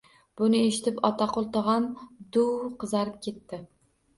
[0.39, 1.87] Buni eshitib, Otaqul tog‘am
[2.39, 3.63] duv qizarib ketdi.